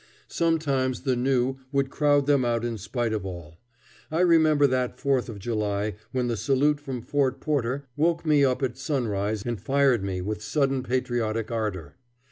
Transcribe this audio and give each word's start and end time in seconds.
Sometimes 0.29 1.01
the 1.03 1.15
new 1.15 1.57
would 1.71 1.91
crowd 1.91 2.25
them 2.25 2.43
out 2.43 2.65
in 2.65 2.79
spite 2.79 3.13
of 3.13 3.23
all. 3.23 3.59
I 4.09 4.21
remember 4.21 4.65
that 4.65 4.97
Fourth 4.99 5.29
of 5.29 5.37
July 5.37 5.93
when 6.11 6.27
the 6.27 6.35
salute 6.35 6.79
from 6.79 7.03
Fort 7.03 7.39
Porter 7.39 7.85
woke 7.95 8.25
me 8.25 8.43
up 8.43 8.63
at 8.63 8.79
sunrise 8.79 9.43
and 9.45 9.61
fired 9.61 10.03
me 10.03 10.19
with 10.19 10.41
sudden 10.41 10.81
patriotic 10.81 11.51
ardor. 11.51 11.97